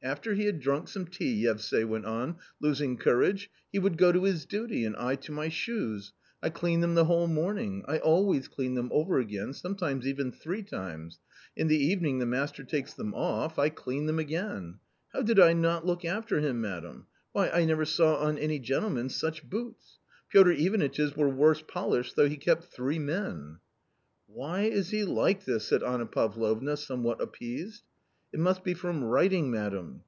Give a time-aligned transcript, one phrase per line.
[0.10, 4.24] "After he had drunk some tea," Yevsay went on, losing courage," he would go to
[4.24, 8.48] his duty, and I to my shoes; I clean them the whole morning, I always
[8.48, 11.18] clean them over again, sometimes even three times;
[11.54, 14.78] in the evening the master takes them off, I clean them again.
[15.12, 19.10] How did I not look after him, madam; why, I never saw on any gentleman
[19.10, 19.98] such boots.
[20.30, 23.58] Piotr Ivanitch's were worse polished though he kept three men."
[24.26, 27.82] "Why is he like this?" said Anna Pavlovna somewhat appeased."
[28.32, 30.04] It must be from writing, madam."